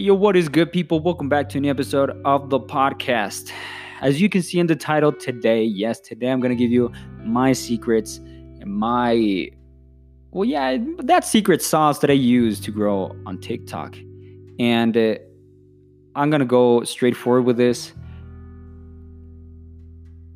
Hey, 0.00 0.06
yo, 0.06 0.14
what 0.14 0.34
is 0.34 0.48
good, 0.48 0.72
people? 0.72 0.98
Welcome 0.98 1.28
back 1.28 1.50
to 1.50 1.58
a 1.58 1.60
new 1.60 1.68
episode 1.68 2.18
of 2.24 2.48
the 2.48 2.58
podcast. 2.58 3.52
As 4.00 4.18
you 4.18 4.30
can 4.30 4.40
see 4.40 4.58
in 4.58 4.66
the 4.66 4.74
title 4.74 5.12
today, 5.12 5.62
yes, 5.62 6.00
today 6.00 6.30
I'm 6.30 6.40
going 6.40 6.56
to 6.56 6.56
give 6.56 6.70
you 6.70 6.90
my 7.18 7.52
secrets 7.52 8.16
and 8.16 8.64
my, 8.64 9.50
well, 10.30 10.46
yeah, 10.46 10.78
that 11.00 11.26
secret 11.26 11.60
sauce 11.60 11.98
that 11.98 12.08
I 12.08 12.14
use 12.14 12.60
to 12.60 12.70
grow 12.70 13.14
on 13.26 13.42
TikTok. 13.42 13.94
And 14.58 14.96
uh, 14.96 15.16
I'm 16.14 16.30
going 16.30 16.40
to 16.40 16.46
go 16.46 16.82
straight 16.84 17.14
forward 17.14 17.42
with 17.42 17.58
this. 17.58 17.92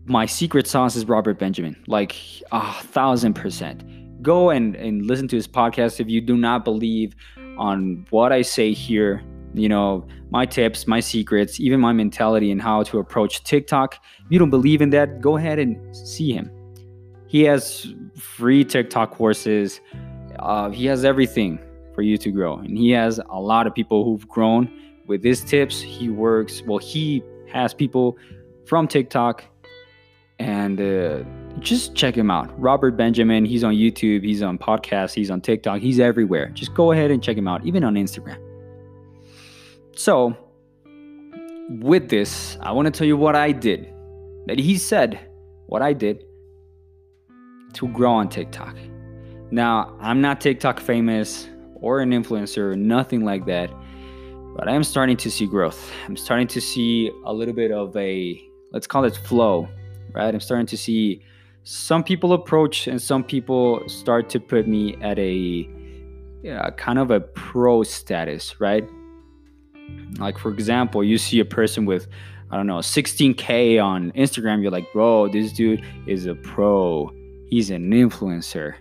My 0.04 0.26
secret 0.26 0.66
sauce 0.66 0.94
is 0.94 1.06
Robert 1.06 1.38
Benjamin, 1.38 1.74
like 1.86 2.14
a 2.52 2.70
thousand 2.82 3.32
percent. 3.32 3.82
Go 4.22 4.50
and, 4.50 4.76
and 4.76 5.06
listen 5.06 5.26
to 5.28 5.36
his 5.36 5.48
podcast 5.48 6.00
if 6.00 6.10
you 6.10 6.20
do 6.20 6.36
not 6.36 6.66
believe 6.66 7.16
on 7.56 8.04
what 8.10 8.30
I 8.30 8.42
say 8.42 8.74
here 8.74 9.24
you 9.54 9.68
know, 9.68 10.06
my 10.30 10.44
tips, 10.44 10.86
my 10.86 11.00
secrets, 11.00 11.60
even 11.60 11.80
my 11.80 11.92
mentality 11.92 12.50
and 12.50 12.60
how 12.60 12.82
to 12.84 12.98
approach 12.98 13.44
TikTok. 13.44 13.96
If 14.24 14.30
you 14.30 14.38
don't 14.38 14.50
believe 14.50 14.82
in 14.82 14.90
that, 14.90 15.20
go 15.20 15.36
ahead 15.36 15.58
and 15.58 15.96
see 15.96 16.32
him. 16.32 16.50
He 17.26 17.42
has 17.44 17.94
free 18.16 18.64
TikTok 18.64 19.12
courses. 19.12 19.80
Uh, 20.38 20.70
he 20.70 20.86
has 20.86 21.04
everything 21.04 21.58
for 21.94 22.02
you 22.02 22.18
to 22.18 22.30
grow. 22.30 22.56
And 22.56 22.76
he 22.76 22.90
has 22.90 23.20
a 23.30 23.40
lot 23.40 23.66
of 23.66 23.74
people 23.74 24.04
who've 24.04 24.26
grown 24.28 24.70
with 25.06 25.22
his 25.22 25.42
tips. 25.42 25.80
He 25.80 26.08
works, 26.08 26.62
well, 26.66 26.78
he 26.78 27.22
has 27.52 27.72
people 27.72 28.18
from 28.66 28.88
TikTok 28.88 29.44
and 30.38 30.80
uh, 30.80 31.22
just 31.60 31.94
check 31.94 32.16
him 32.16 32.30
out. 32.30 32.58
Robert 32.60 32.96
Benjamin, 32.96 33.44
he's 33.44 33.62
on 33.62 33.74
YouTube, 33.74 34.24
he's 34.24 34.42
on 34.42 34.58
podcasts, 34.58 35.14
he's 35.14 35.30
on 35.30 35.40
TikTok, 35.40 35.80
he's 35.80 36.00
everywhere. 36.00 36.48
Just 36.50 36.74
go 36.74 36.92
ahead 36.92 37.10
and 37.10 37.22
check 37.22 37.36
him 37.36 37.46
out, 37.46 37.64
even 37.64 37.84
on 37.84 37.94
Instagram. 37.94 38.43
So, 39.96 40.36
with 41.68 42.08
this, 42.08 42.58
I 42.60 42.72
want 42.72 42.86
to 42.86 42.90
tell 42.90 43.06
you 43.06 43.16
what 43.16 43.36
I 43.36 43.52
did. 43.52 43.92
That 44.46 44.58
he 44.58 44.76
said 44.76 45.20
what 45.66 45.82
I 45.82 45.92
did 45.92 46.24
to 47.74 47.88
grow 47.88 48.12
on 48.12 48.28
TikTok. 48.28 48.76
Now, 49.50 49.96
I'm 50.00 50.20
not 50.20 50.40
TikTok 50.40 50.80
famous 50.80 51.48
or 51.76 52.00
an 52.00 52.10
influencer, 52.10 52.76
nothing 52.76 53.24
like 53.24 53.46
that, 53.46 53.72
but 54.56 54.68
I 54.68 54.72
am 54.72 54.84
starting 54.84 55.16
to 55.18 55.30
see 55.30 55.46
growth. 55.46 55.90
I'm 56.06 56.16
starting 56.16 56.46
to 56.48 56.60
see 56.60 57.10
a 57.24 57.32
little 57.32 57.54
bit 57.54 57.70
of 57.70 57.96
a, 57.96 58.42
let's 58.72 58.86
call 58.86 59.04
it 59.04 59.16
flow, 59.16 59.68
right? 60.12 60.34
I'm 60.34 60.40
starting 60.40 60.66
to 60.66 60.76
see 60.76 61.22
some 61.62 62.04
people 62.04 62.32
approach 62.32 62.86
and 62.86 63.00
some 63.00 63.24
people 63.24 63.82
start 63.88 64.28
to 64.30 64.40
put 64.40 64.68
me 64.68 64.96
at 65.00 65.18
a 65.18 65.68
kind 66.76 66.98
of 66.98 67.10
a 67.10 67.20
pro 67.20 67.82
status, 67.82 68.60
right? 68.60 68.86
Like 70.18 70.38
for 70.38 70.50
example, 70.50 71.02
you 71.02 71.18
see 71.18 71.40
a 71.40 71.44
person 71.44 71.84
with 71.86 72.06
I 72.50 72.56
don't 72.56 72.66
know 72.66 72.78
16k 72.78 73.82
on 73.82 74.12
Instagram, 74.12 74.62
you're 74.62 74.70
like, 74.70 74.92
bro, 74.92 75.28
this 75.28 75.52
dude 75.52 75.84
is 76.06 76.26
a 76.26 76.34
pro. 76.34 77.10
He's 77.48 77.70
an 77.70 77.90
influencer. 77.90 78.74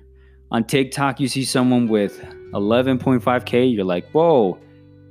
On 0.51 0.63
TikTok, 0.63 1.19
you 1.19 1.27
see 1.27 1.43
someone 1.43 1.87
with 1.87 2.21
11.5k, 2.51 3.73
you're 3.73 3.83
like, 3.83 4.07
whoa, 4.11 4.59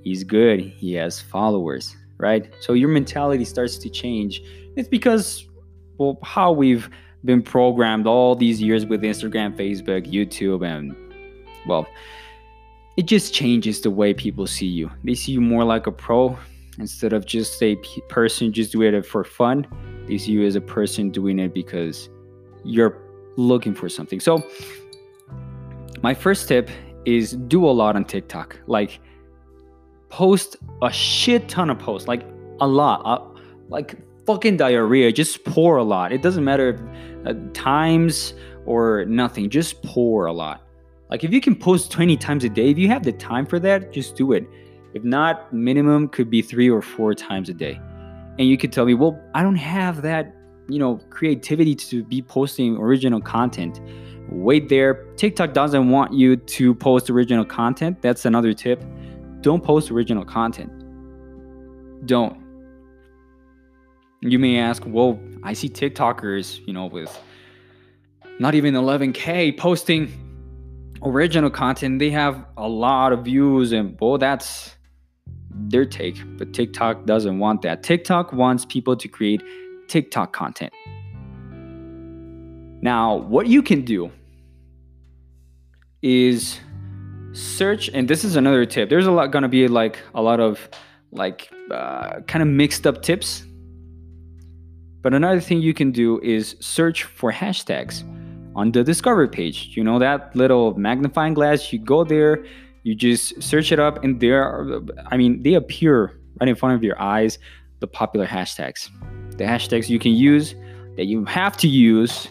he's 0.04 0.22
good. 0.22 0.60
He 0.60 0.94
has 0.94 1.20
followers, 1.20 1.96
right? 2.18 2.48
So 2.60 2.74
your 2.74 2.88
mentality 2.88 3.44
starts 3.44 3.78
to 3.78 3.90
change. 3.90 4.42
It's 4.76 4.88
because 4.88 5.48
well, 5.98 6.18
how 6.22 6.52
we've 6.52 6.88
been 7.24 7.42
programmed 7.42 8.06
all 8.06 8.34
these 8.36 8.60
years 8.60 8.86
with 8.86 9.02
Instagram, 9.02 9.56
Facebook, 9.56 10.06
YouTube, 10.10 10.64
and 10.64 10.94
well, 11.66 11.86
it 12.96 13.06
just 13.06 13.32
changes 13.32 13.80
the 13.80 13.90
way 13.90 14.12
people 14.12 14.46
see 14.46 14.66
you. 14.66 14.90
They 15.04 15.14
see 15.14 15.32
you 15.32 15.40
more 15.40 15.64
like 15.64 15.86
a 15.86 15.92
pro 15.92 16.38
instead 16.78 17.12
of 17.12 17.26
just 17.26 17.62
a 17.62 17.76
person 18.08 18.52
just 18.52 18.72
doing 18.72 18.94
it 18.94 19.06
for 19.06 19.24
fun. 19.24 19.66
They 20.06 20.18
see 20.18 20.32
you 20.32 20.44
as 20.46 20.56
a 20.56 20.60
person 20.60 21.10
doing 21.10 21.38
it 21.38 21.54
because 21.54 22.10
you're 22.64 22.98
looking 23.36 23.74
for 23.74 23.88
something. 23.88 24.20
So, 24.20 24.42
my 26.02 26.14
first 26.14 26.48
tip 26.48 26.70
is 27.04 27.32
do 27.32 27.64
a 27.64 27.70
lot 27.70 27.96
on 27.96 28.04
TikTok. 28.04 28.58
Like, 28.66 29.00
post 30.08 30.56
a 30.82 30.92
shit 30.92 31.48
ton 31.48 31.70
of 31.70 31.78
posts, 31.78 32.08
like 32.08 32.24
a 32.60 32.66
lot, 32.66 33.02
uh, 33.04 33.40
like 33.68 33.96
fucking 34.26 34.58
diarrhea. 34.58 35.12
Just 35.12 35.44
pour 35.44 35.78
a 35.78 35.84
lot. 35.84 36.12
It 36.12 36.22
doesn't 36.22 36.44
matter 36.44 36.68
if 36.70 37.26
uh, 37.26 37.38
times 37.54 38.34
or 38.66 39.04
nothing. 39.06 39.48
Just 39.48 39.82
pour 39.82 40.26
a 40.26 40.32
lot. 40.32 40.62
Like 41.12 41.24
if 41.24 41.30
you 41.30 41.42
can 41.42 41.54
post 41.54 41.90
20 41.90 42.16
times 42.16 42.42
a 42.42 42.48
day, 42.48 42.70
if 42.70 42.78
you 42.78 42.88
have 42.88 43.02
the 43.02 43.12
time 43.12 43.44
for 43.44 43.60
that, 43.60 43.92
just 43.92 44.16
do 44.16 44.32
it. 44.32 44.48
If 44.94 45.04
not, 45.04 45.52
minimum 45.52 46.08
could 46.08 46.30
be 46.30 46.40
three 46.40 46.70
or 46.70 46.80
four 46.80 47.12
times 47.12 47.50
a 47.50 47.52
day. 47.52 47.78
And 48.38 48.48
you 48.48 48.56
could 48.56 48.72
tell 48.72 48.86
me, 48.86 48.94
well, 48.94 49.22
I 49.34 49.42
don't 49.42 49.56
have 49.56 50.00
that, 50.00 50.34
you 50.70 50.78
know, 50.78 50.96
creativity 51.10 51.74
to 51.74 52.02
be 52.02 52.22
posting 52.22 52.78
original 52.78 53.20
content. 53.20 53.78
Wait 54.30 54.70
there. 54.70 55.04
TikTok 55.16 55.52
doesn't 55.52 55.90
want 55.90 56.14
you 56.14 56.36
to 56.36 56.74
post 56.74 57.10
original 57.10 57.44
content. 57.44 58.00
That's 58.00 58.24
another 58.24 58.54
tip. 58.54 58.82
Don't 59.42 59.62
post 59.62 59.90
original 59.90 60.24
content. 60.24 60.72
Don't. 62.06 62.42
You 64.22 64.38
may 64.38 64.58
ask, 64.58 64.82
well, 64.86 65.20
I 65.42 65.52
see 65.52 65.68
TikTokers, 65.68 66.66
you 66.66 66.72
know, 66.72 66.86
with 66.86 67.14
not 68.38 68.54
even 68.54 68.72
11K 68.72 69.58
posting 69.58 70.10
original 71.04 71.50
content, 71.50 71.98
they 71.98 72.10
have 72.10 72.44
a 72.56 72.68
lot 72.68 73.12
of 73.12 73.24
views, 73.24 73.72
and 73.72 73.96
well, 74.00 74.18
that's 74.18 74.76
their 75.50 75.84
take. 75.84 76.16
But 76.38 76.52
TikTok 76.52 77.04
doesn't 77.06 77.38
want 77.38 77.62
that. 77.62 77.82
TikTok 77.82 78.32
wants 78.32 78.64
people 78.64 78.96
to 78.96 79.08
create 79.08 79.42
TikTok 79.88 80.32
content. 80.32 80.72
Now, 82.82 83.16
what 83.16 83.46
you 83.46 83.62
can 83.62 83.84
do 83.84 84.10
is 86.02 86.58
search, 87.32 87.88
and 87.90 88.08
this 88.08 88.24
is 88.24 88.36
another 88.36 88.64
tip. 88.66 88.88
There's 88.88 89.06
a 89.06 89.12
lot 89.12 89.30
gonna 89.30 89.48
be 89.48 89.68
like 89.68 89.98
a 90.14 90.22
lot 90.22 90.40
of 90.40 90.68
like 91.12 91.50
uh, 91.70 92.20
kind 92.26 92.42
of 92.42 92.48
mixed 92.48 92.86
up 92.86 93.02
tips. 93.02 93.44
But 95.02 95.14
another 95.14 95.40
thing 95.40 95.60
you 95.60 95.74
can 95.74 95.90
do 95.90 96.20
is 96.20 96.56
search 96.60 97.04
for 97.04 97.32
hashtags 97.32 98.04
on 98.54 98.72
the 98.72 98.84
discover 98.84 99.26
page. 99.26 99.70
You 99.76 99.84
know 99.84 99.98
that 99.98 100.34
little 100.34 100.74
magnifying 100.78 101.34
glass, 101.34 101.72
you 101.72 101.78
go 101.78 102.04
there, 102.04 102.44
you 102.82 102.94
just 102.94 103.42
search 103.42 103.72
it 103.72 103.78
up, 103.78 104.02
and 104.04 104.20
there 104.20 104.42
are, 104.42 104.80
I 105.06 105.16
mean, 105.16 105.42
they 105.42 105.54
appear 105.54 106.18
right 106.40 106.48
in 106.48 106.54
front 106.54 106.74
of 106.74 106.82
your 106.82 107.00
eyes, 107.00 107.38
the 107.80 107.86
popular 107.86 108.26
hashtags. 108.26 108.88
The 109.38 109.44
hashtags 109.44 109.88
you 109.88 109.98
can 109.98 110.12
use 110.12 110.54
that 110.96 111.06
you 111.06 111.24
have 111.24 111.56
to 111.58 111.68
use 111.68 112.28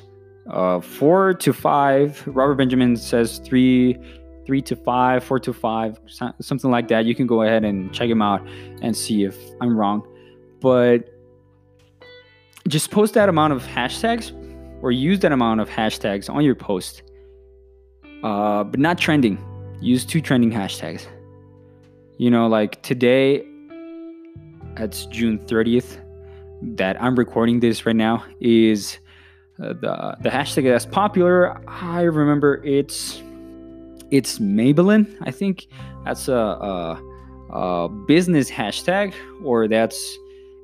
uh, 0.50 0.80
four 0.82 1.34
to 1.34 1.54
five. 1.54 2.24
Robert 2.28 2.56
Benjamin 2.56 2.96
says 2.96 3.40
three, 3.40 3.98
three 4.46 4.62
to 4.62 4.76
five, 4.76 5.24
four 5.24 5.40
to 5.40 5.54
five, 5.54 6.00
something 6.40 6.70
like 6.70 6.88
that. 6.90 7.06
You 7.06 7.16
can 7.16 7.28
go 7.28 7.42
ahead 7.42 7.64
and 7.64 7.94
check 7.94 8.10
him 8.10 8.22
out 8.22 8.46
and 8.82 8.96
see 8.96 9.24
if 9.24 9.38
I'm 9.62 9.78
wrong. 9.78 10.06
But 10.60 11.10
just 12.68 12.92
post 12.92 13.16
that 13.16 13.30
amount 13.30 13.54
of 13.54 13.64
hashtags 13.64 14.32
or 14.82 14.92
use 14.92 15.20
that 15.20 15.32
amount 15.32 15.62
of 15.62 15.70
hashtags 15.70 16.30
on 16.34 16.44
your 16.44 16.56
post, 16.56 17.04
uh, 18.24 18.64
but 18.64 18.80
not 18.80 18.98
trending. 18.98 19.38
Use 19.82 20.06
two 20.06 20.22
trending 20.22 20.52
hashtags. 20.52 21.08
You 22.18 22.30
know, 22.30 22.48
like 22.48 22.82
today, 22.84 23.46
it's 24.78 25.06
June 25.08 25.40
30th 25.40 25.98
that 26.62 27.02
I'm 27.02 27.16
recording 27.16 27.60
this 27.60 27.86
right 27.86 27.96
now, 27.96 28.24
is 28.40 29.00
uh, 29.62 29.74
the, 29.74 30.18
the 30.22 30.30
hashtag 30.30 30.64
that's 30.64 30.86
popular. 30.86 31.60
I 31.68 32.02
remember 32.02 32.64
it's 32.64 33.22
it's 34.12 34.40
Maybelline. 34.40 35.08
I 35.22 35.32
think 35.32 35.68
that's 36.04 36.28
a, 36.28 36.34
a, 36.34 37.02
a 37.50 37.90
business 37.90 38.52
hashtag, 38.52 39.14
or 39.44 39.68
that's 39.68 40.18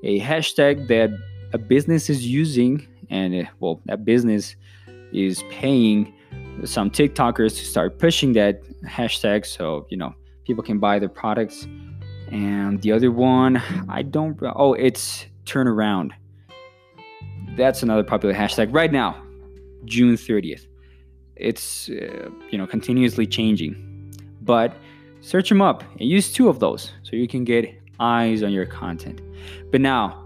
a 0.04 0.20
hashtag 0.20 0.88
that 0.90 1.10
a 1.54 1.58
business 1.58 2.10
is 2.10 2.28
using 2.28 2.86
and 3.09 3.33
it, 3.33 3.48
well 3.59 3.81
that 3.86 4.06
business 4.06 4.56
is 5.12 5.44
paying 5.50 6.13
some 6.65 6.89
tiktokers 6.89 7.57
to 7.57 7.65
start 7.65 8.00
pushing 8.00 8.33
that 8.33 8.63
hashtag. 8.83 9.45
So 9.45 9.88
you 9.89 9.98
know 9.98 10.13
people 10.45 10.63
can 10.63 10.80
buy 10.80 11.00
their 11.00 11.09
products. 11.09 11.68
And 12.30 12.81
the 12.81 12.92
other 12.92 13.09
one 13.09 13.62
i 13.89 14.01
don't 14.01 14.38
oh 14.42 14.74
it's 14.74 15.25
turnaround. 15.45 16.12
That's 17.56 17.83
another 17.83 18.04
popular 18.04 18.36
hashtag 18.36 18.74
right 18.74 18.92
now 18.92 19.24
june 19.86 20.15
30th 20.15 20.68
it's 21.39 21.89
uh, 21.89 22.30
you 22.50 22.57
know 22.57 22.68
continuously 22.68 23.25
changing. 23.25 23.75
But 24.42 24.74
search 25.21 25.50
them 25.50 25.62
up. 25.62 25.83
And 26.00 26.10
use 26.10 26.31
two 26.31 26.50
of 26.50 26.60
those 26.60 26.92
so 27.03 27.15
you 27.15 27.27
can 27.27 27.44
get 27.44 27.74
eyes 28.00 28.44
on 28.44 28.51
your 28.51 28.65
content. 28.65 29.21
But 29.71 29.81
now 29.81 30.25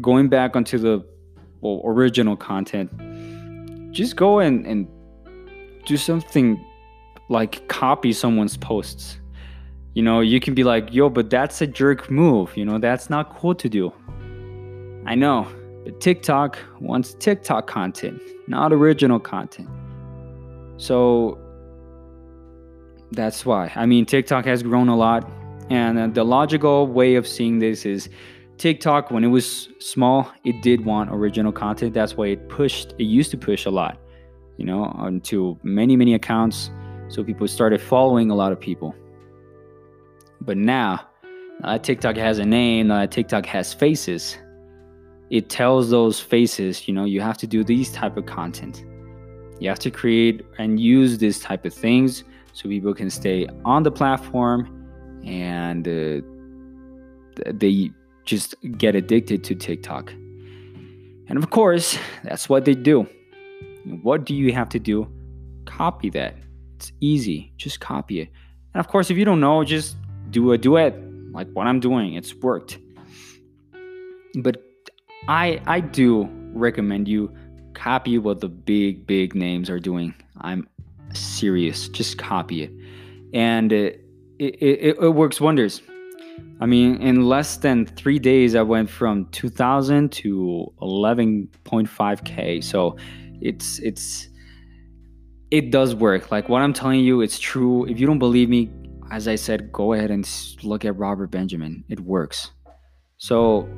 going 0.00 0.28
back 0.28 0.56
onto 0.56 0.78
the 0.78 1.04
well, 1.60 1.82
original 1.84 2.36
content, 2.36 2.90
just 3.92 4.16
go 4.16 4.38
and, 4.38 4.66
and 4.66 4.86
do 5.86 5.96
something 5.96 6.64
like 7.28 7.66
copy 7.68 8.12
someone's 8.12 8.56
posts. 8.56 9.18
you 9.94 10.02
know, 10.02 10.20
you 10.20 10.38
can 10.38 10.54
be 10.54 10.62
like, 10.62 10.94
yo, 10.94 11.08
but 11.10 11.28
that's 11.28 11.60
a 11.60 11.66
jerk 11.66 12.10
move. 12.10 12.56
You 12.56 12.64
know, 12.64 12.78
that's 12.78 13.10
not 13.10 13.36
cool 13.36 13.54
to 13.56 13.68
do. 13.68 13.92
I 15.06 15.14
know, 15.16 15.48
but 15.84 16.00
TikTok 16.00 16.58
wants 16.80 17.14
TikTok 17.14 17.66
content, 17.66 18.22
not 18.46 18.72
original 18.72 19.18
content. 19.18 19.68
So 20.76 21.38
that's 23.10 23.44
why. 23.44 23.72
I 23.74 23.86
mean, 23.86 24.06
TikTok 24.06 24.44
has 24.44 24.62
grown 24.62 24.88
a 24.88 24.96
lot. 24.96 25.28
And 25.70 25.98
uh, 25.98 26.06
the 26.06 26.24
logical 26.24 26.86
way 26.86 27.16
of 27.16 27.26
seeing 27.26 27.58
this 27.58 27.84
is 27.84 28.08
TikTok, 28.58 29.10
when 29.10 29.24
it 29.24 29.28
was 29.28 29.68
small, 29.78 30.30
it 30.44 30.60
did 30.62 30.84
want 30.84 31.10
original 31.10 31.52
content. 31.52 31.94
That's 31.94 32.16
why 32.16 32.28
it 32.28 32.48
pushed, 32.48 32.94
it 32.98 33.04
used 33.04 33.30
to 33.30 33.38
push 33.38 33.66
a 33.66 33.70
lot, 33.70 33.98
you 34.56 34.64
know, 34.64 34.84
onto 34.84 35.56
many, 35.62 35.96
many 35.96 36.14
accounts. 36.14 36.70
So 37.08 37.24
people 37.24 37.48
started 37.48 37.80
following 37.80 38.30
a 38.30 38.34
lot 38.34 38.52
of 38.52 38.60
people. 38.60 38.94
But 40.40 40.56
now, 40.56 41.08
TikTok 41.82 42.16
has 42.16 42.38
a 42.38 42.44
name, 42.44 42.92
TikTok 43.08 43.46
has 43.46 43.72
faces. 43.72 44.36
It 45.30 45.48
tells 45.48 45.90
those 45.90 46.20
faces, 46.20 46.88
you 46.88 46.94
know, 46.94 47.04
you 47.04 47.20
have 47.20 47.38
to 47.38 47.46
do 47.46 47.62
these 47.62 47.92
type 47.92 48.16
of 48.16 48.26
content. 48.26 48.84
You 49.60 49.68
have 49.68 49.78
to 49.80 49.90
create 49.90 50.44
and 50.58 50.80
use 50.80 51.18
this 51.18 51.40
type 51.40 51.64
of 51.64 51.74
things 51.74 52.24
so 52.52 52.68
people 52.68 52.94
can 52.94 53.10
stay 53.10 53.46
on 53.64 53.82
the 53.82 53.90
platform 53.90 54.74
and 55.24 55.86
uh, 55.86 56.20
they 57.52 57.90
just 58.28 58.54
get 58.76 58.94
addicted 58.94 59.42
to 59.42 59.54
TikTok. 59.54 60.12
And 61.28 61.38
of 61.38 61.48
course, 61.48 61.98
that's 62.22 62.46
what 62.46 62.66
they 62.66 62.74
do. 62.74 63.08
What 64.02 64.26
do 64.26 64.34
you 64.34 64.52
have 64.52 64.68
to 64.70 64.78
do? 64.78 65.08
Copy 65.64 66.10
that. 66.10 66.36
It's 66.76 66.92
easy. 67.00 67.52
Just 67.56 67.80
copy 67.80 68.20
it. 68.20 68.28
And 68.74 68.80
of 68.80 68.88
course, 68.88 69.10
if 69.10 69.16
you 69.16 69.24
don't 69.24 69.40
know, 69.40 69.64
just 69.64 69.96
do 70.30 70.52
a 70.52 70.58
duet 70.58 70.94
like 71.32 71.48
what 71.54 71.66
I'm 71.66 71.80
doing. 71.80 72.14
It's 72.14 72.34
worked. 72.34 72.78
But 74.34 74.62
I 75.26 75.60
I 75.66 75.80
do 75.80 76.28
recommend 76.52 77.08
you 77.08 77.34
copy 77.72 78.18
what 78.18 78.40
the 78.40 78.48
big 78.48 79.06
big 79.06 79.34
names 79.34 79.70
are 79.70 79.80
doing. 79.80 80.14
I'm 80.42 80.68
serious. 81.14 81.88
Just 81.88 82.18
copy 82.18 82.64
it. 82.64 82.72
And 83.32 83.72
it, 83.72 84.04
it, 84.38 84.54
it, 84.60 84.96
it 85.00 85.14
works 85.14 85.40
wonders. 85.40 85.80
I 86.60 86.66
mean, 86.66 86.96
in 86.96 87.28
less 87.28 87.56
than 87.56 87.86
three 87.86 88.18
days, 88.18 88.54
I 88.54 88.62
went 88.62 88.90
from 88.90 89.26
2,000 89.26 90.10
to 90.12 90.72
11.5k. 90.80 92.64
So 92.64 92.96
it's 93.40 93.78
it's 93.78 94.28
it 95.50 95.70
does 95.70 95.94
work. 95.94 96.30
Like 96.30 96.48
what 96.48 96.62
I'm 96.62 96.72
telling 96.72 97.00
you, 97.00 97.20
it's 97.20 97.38
true. 97.38 97.86
If 97.86 98.00
you 98.00 98.06
don't 98.06 98.18
believe 98.18 98.48
me, 98.48 98.70
as 99.10 99.28
I 99.28 99.36
said, 99.36 99.72
go 99.72 99.92
ahead 99.92 100.10
and 100.10 100.28
look 100.62 100.84
at 100.84 100.96
Robert 100.96 101.30
Benjamin. 101.30 101.84
It 101.88 102.00
works. 102.00 102.50
So 103.18 103.68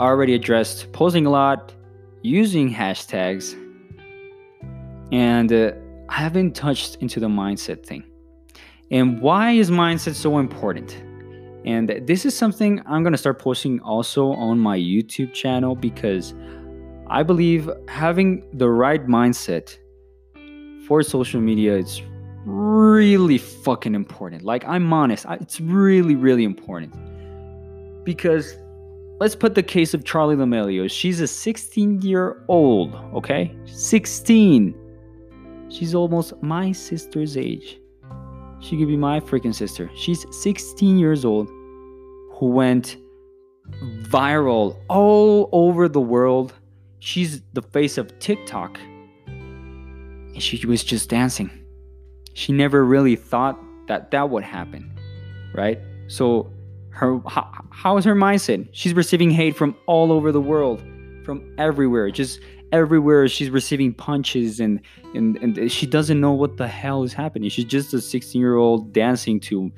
I 0.00 0.04
already 0.04 0.34
addressed 0.34 0.92
posting 0.92 1.26
a 1.26 1.30
lot, 1.30 1.74
using 2.22 2.72
hashtags, 2.72 3.54
and 5.12 5.52
uh, 5.52 5.72
I 6.08 6.14
haven't 6.14 6.54
touched 6.54 6.96
into 6.96 7.20
the 7.20 7.28
mindset 7.28 7.84
thing. 7.84 8.04
And 8.90 9.20
why 9.20 9.52
is 9.52 9.70
mindset 9.70 10.14
so 10.14 10.38
important? 10.38 10.96
And 11.64 12.02
this 12.06 12.24
is 12.26 12.36
something 12.36 12.80
I'm 12.86 13.02
going 13.02 13.12
to 13.12 13.18
start 13.18 13.38
posting 13.38 13.80
also 13.80 14.32
on 14.32 14.58
my 14.58 14.76
YouTube 14.76 15.32
channel 15.32 15.76
because 15.76 16.34
I 17.08 17.22
believe 17.22 17.70
having 17.88 18.44
the 18.52 18.68
right 18.68 19.06
mindset 19.06 19.76
for 20.86 21.02
social 21.02 21.40
media 21.40 21.76
is 21.76 22.02
really 22.44 23.38
fucking 23.38 23.94
important. 23.94 24.42
Like, 24.42 24.64
I'm 24.64 24.92
honest, 24.92 25.26
it's 25.28 25.60
really, 25.60 26.16
really 26.16 26.44
important. 26.44 26.94
Because 28.04 28.56
let's 29.20 29.36
put 29.36 29.54
the 29.54 29.62
case 29.62 29.94
of 29.94 30.02
Charli 30.04 30.36
D'Amelio. 30.36 30.90
She's 30.90 31.20
a 31.20 31.28
16 31.28 32.02
year 32.02 32.42
old, 32.48 32.94
okay? 33.14 33.54
16. 33.66 34.74
She's 35.68 35.94
almost 35.94 36.32
my 36.42 36.72
sister's 36.72 37.36
age. 37.36 37.78
She 38.62 38.78
could 38.78 38.86
be 38.86 38.96
my 38.96 39.18
freaking 39.20 39.54
sister. 39.54 39.90
She's 39.96 40.24
16 40.30 40.98
years 40.98 41.24
old 41.24 41.48
who 42.34 42.46
went 42.46 42.96
viral 44.04 44.76
all 44.88 45.48
over 45.52 45.88
the 45.88 46.00
world. 46.00 46.54
She's 47.00 47.42
the 47.52 47.62
face 47.62 47.98
of 47.98 48.16
TikTok. 48.20 48.78
And 49.26 50.40
she 50.40 50.64
was 50.64 50.84
just 50.84 51.10
dancing. 51.10 51.50
She 52.34 52.52
never 52.52 52.84
really 52.84 53.16
thought 53.16 53.58
that 53.88 54.12
that 54.12 54.30
would 54.30 54.44
happen, 54.44 54.96
right? 55.54 55.78
So 56.06 56.50
her 56.90 57.20
how, 57.26 57.50
how 57.70 57.96
is 57.96 58.04
her 58.04 58.14
mindset? 58.14 58.68
She's 58.72 58.94
receiving 58.94 59.30
hate 59.30 59.56
from 59.56 59.74
all 59.86 60.12
over 60.12 60.30
the 60.30 60.40
world, 60.40 60.80
from 61.24 61.52
everywhere. 61.58 62.10
Just 62.10 62.38
everywhere 62.72 63.28
she's 63.28 63.50
receiving 63.50 63.92
punches 63.92 64.58
and, 64.58 64.80
and 65.14 65.36
and 65.36 65.70
she 65.70 65.86
doesn't 65.86 66.20
know 66.20 66.32
what 66.32 66.56
the 66.56 66.66
hell 66.66 67.04
is 67.04 67.12
happening. 67.12 67.50
She's 67.50 67.66
just 67.66 67.92
a 67.94 68.00
16 68.00 68.40
year 68.40 68.56
old 68.56 68.92
dancing 68.92 69.38
to 69.40 69.70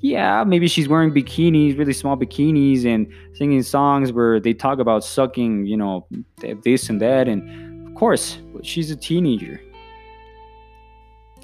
yeah 0.00 0.44
maybe 0.44 0.68
she's 0.68 0.88
wearing 0.88 1.12
bikinis 1.12 1.76
really 1.76 1.92
small 1.92 2.16
bikinis 2.16 2.84
and 2.84 3.12
singing 3.34 3.64
songs 3.64 4.12
where 4.12 4.38
they 4.38 4.54
talk 4.54 4.78
about 4.78 5.02
sucking 5.02 5.66
you 5.66 5.76
know 5.76 6.06
this 6.62 6.88
and 6.88 7.00
that. 7.02 7.28
And 7.28 7.88
of 7.88 7.94
course 7.96 8.38
she's 8.62 8.90
a 8.90 8.96
teenager. 8.96 9.60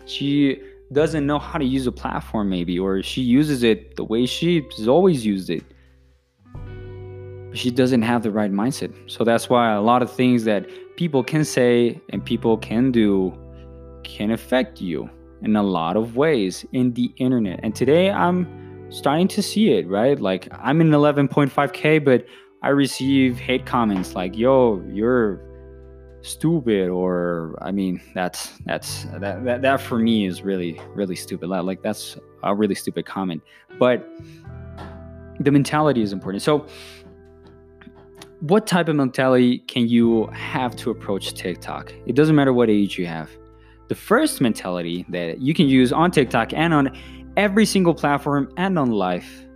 She 0.06 0.60
doesn't 0.92 1.26
know 1.26 1.40
how 1.40 1.58
to 1.58 1.64
use 1.64 1.86
a 1.88 1.92
platform 1.92 2.48
maybe 2.48 2.78
or 2.78 3.02
she 3.02 3.20
uses 3.20 3.64
it 3.64 3.96
the 3.96 4.04
way 4.04 4.26
she's 4.26 4.86
always 4.86 5.26
used 5.26 5.50
it. 5.50 5.64
She 7.54 7.70
doesn't 7.70 8.02
have 8.02 8.22
the 8.22 8.30
right 8.30 8.52
mindset. 8.52 8.92
So 9.10 9.22
that's 9.24 9.48
why 9.48 9.72
a 9.72 9.80
lot 9.80 10.02
of 10.02 10.10
things 10.10 10.44
that 10.44 10.66
people 10.96 11.22
can 11.22 11.44
say 11.44 12.00
and 12.10 12.24
people 12.24 12.56
can 12.56 12.92
do 12.92 13.36
can 14.04 14.30
affect 14.30 14.80
you 14.80 15.08
in 15.42 15.56
a 15.56 15.62
lot 15.62 15.96
of 15.96 16.16
ways 16.16 16.64
in 16.72 16.92
the 16.92 17.12
internet. 17.16 17.60
And 17.62 17.74
today 17.74 18.10
I'm 18.10 18.90
starting 18.90 19.28
to 19.28 19.42
see 19.42 19.72
it, 19.72 19.88
right? 19.88 20.18
Like 20.20 20.48
I'm 20.52 20.80
in 20.80 20.90
11.5k, 20.90 22.04
but 22.04 22.26
I 22.62 22.68
receive 22.68 23.38
hate 23.38 23.66
comments 23.66 24.14
like, 24.14 24.36
"Yo, 24.36 24.82
you're 24.90 25.40
stupid," 26.22 26.88
or 26.88 27.58
I 27.60 27.72
mean, 27.72 28.00
that's 28.14 28.52
that's 28.64 29.04
that 29.20 29.44
that, 29.44 29.62
that 29.62 29.80
for 29.82 29.98
me 29.98 30.26
is 30.26 30.42
really 30.42 30.80
really 30.94 31.16
stupid. 31.16 31.48
Like 31.48 31.82
that's 31.82 32.16
a 32.42 32.54
really 32.54 32.74
stupid 32.74 33.04
comment. 33.04 33.42
But 33.78 34.08
the 35.40 35.50
mentality 35.50 36.00
is 36.00 36.12
important. 36.12 36.42
So 36.42 36.66
what 38.44 38.66
type 38.66 38.88
of 38.88 38.96
mentality 38.96 39.60
can 39.60 39.88
you 39.88 40.26
have 40.26 40.76
to 40.76 40.90
approach 40.90 41.32
TikTok? 41.32 41.94
It 42.04 42.14
doesn't 42.14 42.36
matter 42.36 42.52
what 42.52 42.68
age 42.68 42.98
you 42.98 43.06
have. 43.06 43.30
The 43.88 43.94
first 43.94 44.38
mentality 44.42 45.06
that 45.08 45.40
you 45.40 45.54
can 45.54 45.66
use 45.66 45.94
on 45.94 46.10
TikTok 46.10 46.52
and 46.52 46.74
on 46.74 46.94
every 47.38 47.64
single 47.64 47.94
platform 47.94 48.52
and 48.58 48.78
on 48.78 48.90
life 48.90 49.46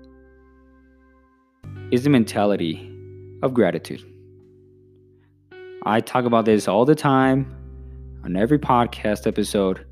is 1.90 2.04
the 2.04 2.08
mentality 2.08 2.90
of 3.42 3.52
gratitude. 3.52 4.02
I 5.84 6.00
talk 6.00 6.24
about 6.24 6.46
this 6.46 6.66
all 6.66 6.86
the 6.86 6.94
time 6.94 7.54
on 8.24 8.36
every 8.36 8.58
podcast 8.58 9.26
episode, 9.26 9.84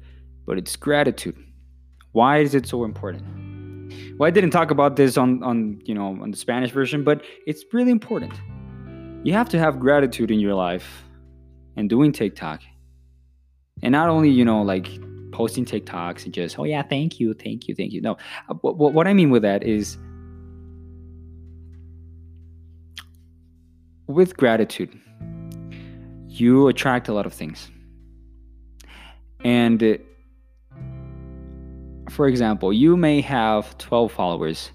but 0.46 0.56
it's 0.56 0.74
gratitude. 0.74 1.36
Why 2.12 2.38
is 2.38 2.54
it 2.54 2.66
so 2.66 2.82
important? 2.82 3.22
Well, 4.18 4.26
I 4.26 4.30
didn't 4.30 4.52
talk 4.52 4.70
about 4.70 4.96
this 4.96 5.18
on, 5.18 5.42
on 5.42 5.82
you 5.84 5.94
know 5.94 6.18
on 6.22 6.30
the 6.30 6.36
Spanish 6.38 6.70
version, 6.70 7.04
but 7.04 7.22
it's 7.46 7.62
really 7.74 7.90
important 7.92 8.32
you 9.24 9.32
have 9.32 9.48
to 9.50 9.58
have 9.58 9.80
gratitude 9.80 10.30
in 10.30 10.40
your 10.40 10.54
life 10.54 11.04
and 11.76 11.88
doing 11.88 12.12
TikTok. 12.12 12.62
And 13.82 13.92
not 13.92 14.08
only, 14.08 14.30
you 14.30 14.44
know, 14.44 14.62
like 14.62 14.88
posting 15.32 15.64
TikToks 15.64 16.24
and 16.24 16.32
just, 16.32 16.58
oh 16.58 16.64
yeah, 16.64 16.82
thank 16.82 17.20
you, 17.20 17.34
thank 17.34 17.68
you, 17.68 17.74
thank 17.74 17.92
you. 17.92 18.00
No, 18.00 18.16
uh, 18.48 18.54
what, 18.54 18.92
what 18.92 19.06
I 19.06 19.12
mean 19.12 19.30
with 19.30 19.42
that 19.42 19.62
is 19.62 19.98
with 24.06 24.36
gratitude, 24.36 24.98
you 26.28 26.68
attract 26.68 27.08
a 27.08 27.12
lot 27.12 27.26
of 27.26 27.32
things. 27.32 27.70
And 29.44 29.82
uh, 29.82 29.96
for 32.10 32.28
example, 32.28 32.72
you 32.72 32.96
may 32.96 33.20
have 33.20 33.76
12 33.78 34.12
followers, 34.12 34.70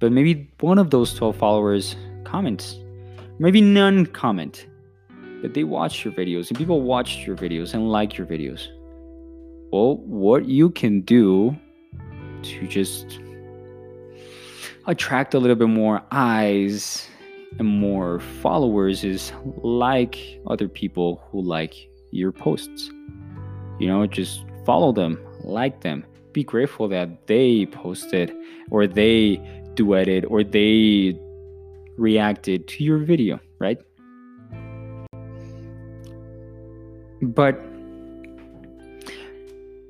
but 0.00 0.10
maybe 0.10 0.50
one 0.60 0.78
of 0.78 0.90
those 0.90 1.14
12 1.14 1.36
followers 1.36 1.94
comments 2.24 2.81
maybe 3.42 3.60
none 3.60 4.06
comment, 4.06 4.68
but 5.42 5.52
they 5.52 5.64
watch 5.64 6.04
your 6.04 6.14
videos 6.14 6.48
and 6.48 6.56
people 6.56 6.80
watch 6.82 7.26
your 7.26 7.36
videos 7.36 7.74
and 7.74 7.90
like 7.90 8.16
your 8.16 8.24
videos. 8.24 8.68
Well, 9.72 9.96
what 9.96 10.46
you 10.46 10.70
can 10.70 11.00
do 11.00 11.56
to 12.44 12.68
just 12.68 13.18
attract 14.86 15.34
a 15.34 15.40
little 15.40 15.56
bit 15.56 15.68
more 15.68 16.00
eyes 16.12 17.08
and 17.58 17.66
more 17.66 18.20
followers 18.20 19.02
is 19.02 19.32
like 19.62 20.40
other 20.46 20.68
people 20.68 21.20
who 21.32 21.42
like 21.42 21.74
your 22.12 22.30
posts. 22.30 22.92
You 23.80 23.88
know, 23.88 24.06
just 24.06 24.44
follow 24.64 24.92
them, 24.92 25.18
like 25.42 25.80
them, 25.80 26.04
be 26.32 26.44
grateful 26.44 26.86
that 26.88 27.26
they 27.26 27.66
posted 27.66 28.32
or 28.70 28.86
they 28.86 29.38
duetted 29.74 30.26
or 30.30 30.44
they 30.44 31.18
reacted 31.96 32.68
to 32.68 32.84
your 32.84 32.98
video, 32.98 33.40
right? 33.58 33.78
But 37.22 37.60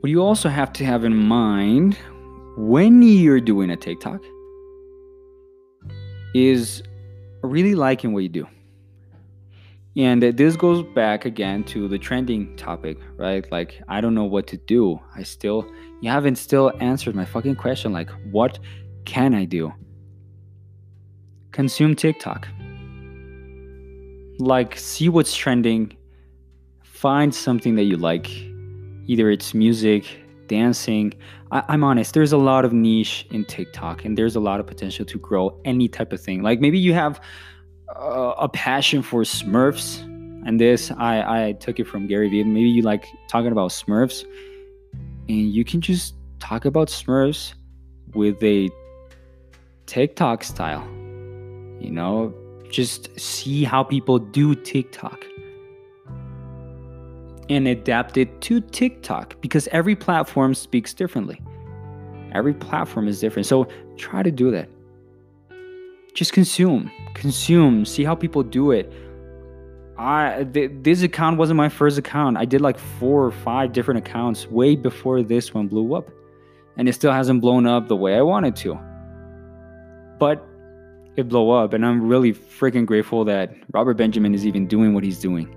what 0.01 0.11
you 0.11 0.21
also 0.21 0.49
have 0.49 0.73
to 0.75 0.85
have 0.85 1.05
in 1.05 1.17
mind 1.17 1.97
when 2.57 3.03
you're 3.03 3.41
doing 3.41 3.71
a 3.71 3.77
TikTok 3.77 4.21
is 6.35 6.83
really 7.43 7.75
liking 7.75 8.13
what 8.13 8.23
you 8.23 8.29
do. 8.29 8.47
And 9.97 10.23
this 10.23 10.57
goes 10.57 10.83
back 10.95 11.27
again 11.27 11.65
to 11.65 11.87
the 11.87 11.99
trending 11.99 12.57
topic, 12.57 12.99
right? 13.17 13.51
Like, 13.53 13.81
I 13.89 14.01
don't 14.01 14.15
know 14.15 14.25
what 14.25 14.47
to 14.49 14.57
do. 14.57 14.99
I 15.15 15.23
still, 15.23 15.71
you 16.01 16.11
haven't 16.11 16.37
still 16.37 16.73
answered 16.81 17.15
my 17.15 17.27
fucking 17.27 17.57
question. 17.57 17.93
Like, 17.93 18.11
what 18.31 18.59
can 19.05 19.35
I 19.35 19.45
do? 19.45 19.73
Consume 21.53 21.95
TikTok. 21.95 22.49
Like, 24.39 24.77
see 24.77 25.09
what's 25.09 25.37
trending. 25.37 25.97
Find 26.83 27.35
something 27.35 27.75
that 27.77 27.85
you 27.85 27.97
like. 27.97 28.31
Either 29.07 29.31
it's 29.31 29.53
music, 29.55 30.05
dancing. 30.47 31.13
I, 31.51 31.63
I'm 31.69 31.85
honest, 31.85 32.15
there's 32.15 32.33
a 32.33 32.39
lot 32.39 32.65
of 32.65 32.73
niche 32.73 33.27
in 33.31 33.45
TikTok, 33.45 34.05
and 34.05 34.17
there's 34.17 34.37
a 34.37 34.41
lot 34.41 34.61
of 34.61 34.67
potential 34.67 35.05
to 35.05 35.19
grow 35.19 35.61
any 35.65 35.89
type 35.89 36.13
of 36.13 36.21
thing. 36.21 36.43
Like, 36.43 36.61
maybe 36.61 36.79
you 36.79 36.95
have 36.95 37.21
uh, 37.95 38.35
a 38.39 38.49
passion 38.49 39.03
for 39.03 39.23
Smurfs, 39.23 40.03
and 40.47 40.59
this 40.59 40.91
I 40.93 41.49
I 41.49 41.53
took 41.53 41.79
it 41.79 41.87
from 41.87 42.07
Gary 42.07 42.29
Vee. 42.29 42.45
Maybe 42.45 42.69
you 42.69 42.83
like 42.83 43.07
talking 43.29 43.53
about 43.53 43.71
Smurfs, 43.71 44.25
and 45.29 45.53
you 45.53 45.65
can 45.65 45.81
just 45.81 46.15
talk 46.39 46.65
about 46.65 46.89
Smurfs 46.89 47.55
with 48.15 48.43
a 48.43 48.71
TikTok 49.87 50.43
style. 50.45 50.87
You 51.83 51.91
know, 51.91 52.33
just 52.71 53.19
see 53.19 53.65
how 53.65 53.83
people 53.83 54.19
do 54.19 54.55
TikTok 54.55 55.25
and 57.49 57.67
adapt 57.67 58.17
it 58.17 58.41
to 58.43 58.61
TikTok 58.61 59.41
because 59.41 59.67
every 59.69 59.97
platform 59.97 60.55
speaks 60.55 60.95
differently. 60.95 61.43
Every 62.33 62.55
platform 62.55 63.09
is 63.09 63.21
different. 63.21 63.47
So 63.47 63.67
try 63.97 64.23
to 64.23 64.31
do 64.31 64.51
that. 64.53 64.69
Just 66.15 66.33
consume 66.33 66.91
consume 67.15 67.85
see 67.85 68.05
how 68.05 68.15
people 68.15 68.43
do 68.43 68.71
it. 68.71 68.93
I 69.99 70.47
th- 70.53 70.71
this 70.83 71.03
account 71.03 71.37
wasn't 71.37 71.57
my 71.57 71.69
first 71.69 71.99
account. 71.99 72.37
I 72.37 72.45
did 72.45 72.61
like 72.61 72.79
four 72.79 73.25
or 73.25 73.33
five 73.33 73.73
different 73.73 73.99
accounts 73.99 74.47
way 74.47 74.77
before 74.77 75.23
this 75.23 75.53
one 75.53 75.67
blew 75.67 75.95
up 75.95 76.09
and 76.77 76.89
it 76.89 76.93
still 76.93 77.13
hasn't 77.13 77.41
blown 77.41 77.67
up 77.67 77.89
the 77.89 77.97
way 77.97 78.17
i 78.17 78.23
wanted 78.23 78.55
to. 78.57 78.79
But 80.19 80.47
it 81.17 81.29
blow 81.29 81.51
up 81.51 81.73
and 81.73 81.85
i'm 81.85 82.07
really 82.07 82.33
freaking 82.33 82.87
grateful 82.87 83.25
that 83.25 83.55
robert 83.73 83.95
benjamin 83.95 84.35
is 84.35 84.47
even 84.47 84.67
doing 84.67 84.95
what 84.95 85.05
he's 85.05 85.19
doing 85.19 85.55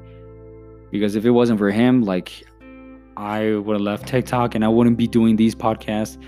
because 0.91 1.15
if 1.15 1.25
it 1.25 1.31
wasn't 1.31 1.57
for 1.57 1.71
him 1.71 2.03
like 2.03 2.43
i 3.17 3.55
would 3.55 3.73
have 3.73 3.81
left 3.81 4.07
tiktok 4.07 4.55
and 4.55 4.65
i 4.65 4.67
wouldn't 4.67 4.97
be 4.97 5.07
doing 5.07 5.35
these 5.35 5.55
podcasts 5.55 6.21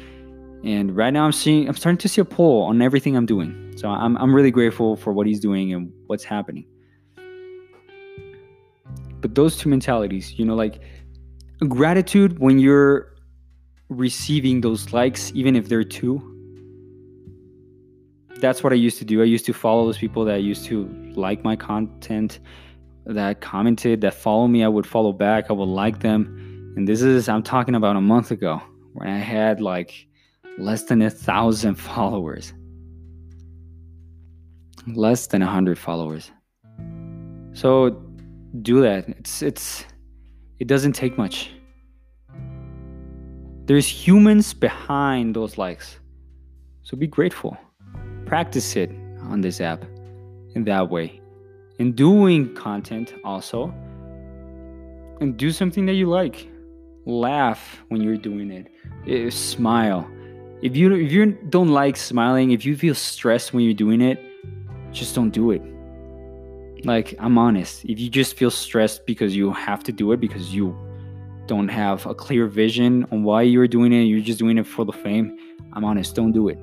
and 0.64 0.96
right 0.96 1.12
now 1.12 1.26
i'm 1.26 1.32
seeing 1.32 1.68
i'm 1.68 1.76
starting 1.76 1.98
to 1.98 2.08
see 2.08 2.22
a 2.22 2.26
pull 2.26 2.64
on 2.64 2.82
everything 2.82 3.16
i'm 3.16 3.26
doing 3.26 3.68
so 3.78 3.90
I'm, 3.90 4.18
I'm 4.18 4.34
really 4.34 4.50
grateful 4.50 4.96
for 4.96 5.14
what 5.14 5.28
he's 5.28 5.40
doing 5.40 5.72
and 5.72 5.94
what's 6.08 6.24
happening. 6.24 6.66
But 9.22 9.36
those 9.36 9.56
two 9.56 9.70
mentalities, 9.70 10.38
you 10.40 10.46
know, 10.46 10.56
like 10.56 10.82
gratitude 11.68 12.40
when 12.40 12.58
you're 12.58 13.14
receiving 13.90 14.62
those 14.62 14.94
likes, 14.94 15.32
even 15.36 15.56
if 15.56 15.70
they're 15.70 15.84
two. 15.84 16.34
That's 18.40 18.64
what 18.64 18.72
I 18.72 18.76
used 18.76 18.98
to 19.00 19.06
do. 19.06 19.22
I 19.22 19.26
used 19.26 19.46
to 19.46 19.54
follow 19.54 19.86
those 19.86 19.98
people 19.98 20.26
that 20.26 20.44
used 20.44 20.66
to 20.66 20.88
like 21.16 21.44
my 21.44 21.56
content, 21.56 22.40
that 23.06 23.42
commented, 23.42 24.02
that 24.02 24.14
follow 24.14 24.48
me. 24.48 24.64
I 24.64 24.68
would 24.68 24.86
follow 24.86 25.12
back. 25.12 25.46
I 25.50 25.54
would 25.54 25.66
like 25.66 26.00
them. 26.00 26.74
And 26.76 26.88
this 26.88 27.02
is, 27.02 27.28
I'm 27.28 27.44
talking 27.44 27.76
about 27.76 27.96
a 27.96 28.02
month 28.02 28.32
ago 28.32 28.62
when 28.94 29.08
I 29.08 29.18
had 29.18 29.62
like 29.62 30.08
less 30.58 30.84
than 30.84 31.02
a 31.02 31.10
thousand 31.10 31.76
followers 31.92 32.54
less 34.96 35.28
than 35.28 35.42
a 35.42 35.46
100 35.46 35.78
followers 35.78 36.32
so 37.54 38.02
do 38.62 38.82
that 38.82 39.08
it's 39.10 39.42
it's 39.42 39.86
it 40.60 40.68
doesn't 40.68 40.94
take 40.94 41.18
much 41.18 41.52
there's 43.66 43.88
humans 43.88 44.54
behind 44.54 45.36
those 45.36 45.58
likes 45.58 46.00
so 46.84 46.96
be 46.96 47.08
grateful 47.08 47.58
practice 48.28 48.76
it 48.76 48.92
on 49.24 49.42
this 49.42 49.62
app 49.62 49.84
in 50.56 50.64
that 50.64 50.90
way 50.90 51.22
and 51.80 51.96
doing 51.96 52.54
content 52.56 53.14
also 53.24 53.74
and 55.22 55.38
do 55.38 55.52
something 55.52 55.86
that 55.86 55.94
you 55.94 56.08
like 56.08 56.48
laugh 57.06 57.84
when 57.88 58.02
you're 58.02 58.18
doing 58.18 58.52
it, 58.52 58.68
it 59.06 59.32
smile 59.32 60.08
if 60.62 60.76
you 60.76 60.94
if 60.94 61.12
you 61.12 61.32
don't 61.50 61.70
like 61.70 61.96
smiling 61.96 62.52
if 62.52 62.66
you 62.66 62.76
feel 62.76 62.96
stressed 62.96 63.54
when 63.54 63.64
you're 63.64 63.74
doing 63.74 64.02
it 64.02 64.20
just 64.92 65.16
don't 65.16 65.30
do 65.30 65.52
it. 65.52 65.62
Like, 66.84 67.16
I'm 67.20 67.38
honest. 67.38 67.86
If 67.86 68.00
you 68.00 68.10
just 68.10 68.36
feel 68.36 68.52
stressed 68.52 69.06
because 69.06 69.36
you 69.36 69.52
have 69.52 69.84
to 69.84 69.92
do 69.92 70.12
it 70.12 70.20
because 70.20 70.54
you 70.54 70.76
don't 71.46 71.68
have 71.70 72.06
a 72.06 72.14
clear 72.14 72.48
vision 72.48 73.06
on 73.12 73.24
why 73.24 73.42
you're 73.42 73.68
doing 73.68 73.94
it, 73.94 74.04
you're 74.04 74.22
just 74.22 74.40
doing 74.40 74.58
it 74.58 74.68
for 74.68 74.86
the 74.86 74.92
fame, 74.92 75.38
I'm 75.74 75.86
honest, 75.86 76.16
don't 76.16 76.32
do 76.32 76.50
it. 76.50 76.60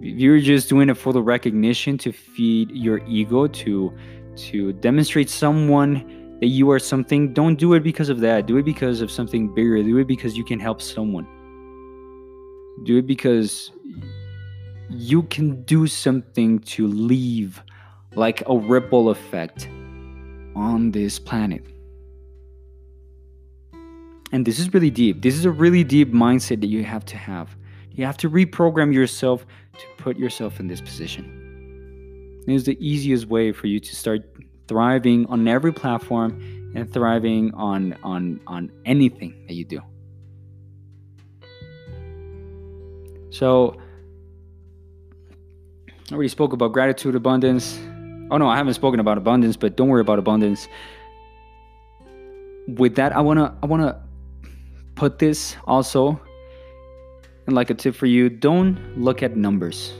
If 0.00 0.18
you're 0.18 0.40
just 0.40 0.68
doing 0.68 0.88
it 0.88 0.96
for 0.96 1.12
the 1.12 1.22
recognition 1.22 1.96
to 1.98 2.12
feed 2.12 2.70
your 2.70 2.98
ego, 3.06 3.46
to 3.46 3.92
to 4.36 4.72
demonstrate 4.72 5.30
someone 5.30 6.38
that 6.40 6.48
you 6.48 6.70
are 6.70 6.80
something, 6.80 7.32
don't 7.32 7.56
do 7.56 7.74
it 7.74 7.82
because 7.84 8.08
of 8.08 8.20
that. 8.20 8.46
Do 8.46 8.56
it 8.56 8.64
because 8.64 9.00
of 9.00 9.10
something 9.10 9.54
bigger. 9.54 9.82
Do 9.82 9.98
it 9.98 10.08
because 10.08 10.36
you 10.36 10.44
can 10.44 10.58
help 10.58 10.82
someone. 10.82 11.26
Do 12.84 12.98
it 12.98 13.06
because 13.06 13.70
you 14.90 15.22
can 15.24 15.62
do 15.62 15.86
something 15.86 16.58
to 16.60 16.86
leave 16.86 17.62
like 18.16 18.42
a 18.46 18.56
ripple 18.56 19.10
effect 19.10 19.68
on 20.54 20.90
this 20.90 21.18
planet. 21.18 21.64
And 24.32 24.44
this 24.44 24.58
is 24.58 24.74
really 24.74 24.90
deep. 24.90 25.22
This 25.22 25.34
is 25.34 25.44
a 25.44 25.50
really 25.50 25.84
deep 25.84 26.12
mindset 26.12 26.60
that 26.60 26.66
you 26.66 26.82
have 26.82 27.04
to 27.06 27.16
have. 27.16 27.56
You 27.94 28.04
have 28.04 28.16
to 28.18 28.30
reprogram 28.30 28.92
yourself 28.92 29.46
to 29.78 29.86
put 29.98 30.16
yourself 30.16 30.58
in 30.58 30.66
this 30.66 30.80
position. 30.80 32.42
It 32.46 32.52
is 32.52 32.64
the 32.64 32.76
easiest 32.84 33.26
way 33.26 33.52
for 33.52 33.68
you 33.68 33.78
to 33.80 33.96
start 33.96 34.22
thriving 34.66 35.26
on 35.26 35.46
every 35.46 35.72
platform 35.72 36.72
and 36.74 36.92
thriving 36.92 37.54
on 37.54 37.96
on 38.02 38.40
on 38.46 38.72
anything 38.84 39.44
that 39.46 39.54
you 39.54 39.64
do. 39.64 39.80
So 43.30 43.76
I 46.10 46.14
already 46.14 46.28
spoke 46.28 46.52
about 46.52 46.72
gratitude, 46.72 47.14
abundance. 47.14 47.78
Oh 48.30 48.38
no, 48.38 48.48
I 48.48 48.56
haven't 48.56 48.74
spoken 48.74 49.00
about 49.00 49.18
abundance, 49.18 49.56
but 49.56 49.76
don't 49.76 49.88
worry 49.88 50.00
about 50.00 50.18
abundance. 50.18 50.68
With 52.66 52.96
that, 52.96 53.14
I 53.14 53.20
wanna 53.20 53.56
I 53.62 53.66
wanna 53.66 54.02
put 54.96 55.20
this 55.20 55.56
also 55.64 56.20
and 57.46 57.54
like 57.54 57.70
a 57.70 57.74
tip 57.74 57.94
for 57.94 58.06
you, 58.06 58.28
don't 58.28 58.78
look 58.98 59.22
at 59.22 59.36
numbers. 59.36 59.92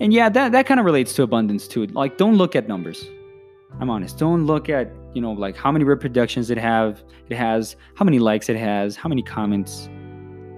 And 0.00 0.12
yeah, 0.12 0.28
that, 0.28 0.52
that 0.52 0.66
kind 0.66 0.78
of 0.80 0.86
relates 0.86 1.12
to 1.14 1.22
abundance 1.22 1.66
too. 1.68 1.86
Like 1.86 2.16
don't 2.16 2.36
look 2.36 2.56
at 2.56 2.68
numbers. 2.68 3.08
I'm 3.80 3.90
honest. 3.90 4.18
Don't 4.18 4.46
look 4.46 4.68
at, 4.68 4.90
you 5.14 5.20
know, 5.20 5.32
like 5.32 5.56
how 5.56 5.70
many 5.70 5.84
reproductions 5.84 6.50
it 6.50 6.58
have 6.58 7.02
it 7.28 7.36
has, 7.36 7.76
how 7.94 8.04
many 8.04 8.18
likes 8.18 8.48
it 8.48 8.56
has, 8.56 8.96
how 8.96 9.08
many 9.08 9.22
comments, 9.22 9.88